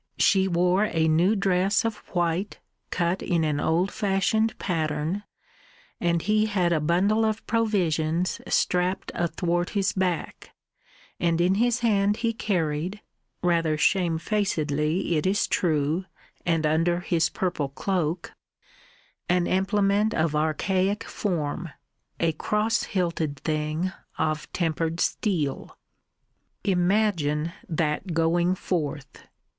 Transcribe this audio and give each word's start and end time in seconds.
She 0.17 0.47
wore 0.47 0.85
a 0.85 1.07
new 1.07 1.35
dress 1.35 1.85
of 1.85 1.97
white 2.15 2.57
cut 2.89 3.21
in 3.21 3.43
an 3.43 3.59
old 3.59 3.91
fashioned 3.91 4.57
pattern, 4.57 5.21
and 5.99 6.23
he 6.23 6.47
had 6.47 6.73
a 6.73 6.79
bundle 6.79 7.23
of 7.23 7.45
provisions 7.45 8.41
strapped 8.47 9.11
athwart 9.13 9.69
his 9.77 9.93
back, 9.93 10.55
and 11.19 11.39
in 11.39 11.53
his 11.53 11.81
hand 11.81 12.17
he 12.25 12.33
carried 12.33 13.01
rather 13.43 13.77
shame 13.77 14.17
facedly 14.17 15.17
it 15.17 15.27
is 15.27 15.45
true, 15.47 16.05
and 16.47 16.65
under 16.65 17.01
his 17.01 17.29
purple 17.29 17.69
cloak 17.69 18.33
an 19.29 19.45
implement 19.45 20.15
of 20.15 20.35
archaic 20.35 21.03
form, 21.03 21.69
a 22.19 22.31
cross 22.31 22.85
hilted 22.85 23.39
thing 23.41 23.91
of 24.17 24.51
tempered 24.51 24.99
steel. 24.99 25.77
Imagine 26.63 27.51
that 27.69 28.15
going 28.15 28.55
forth! 28.55 29.27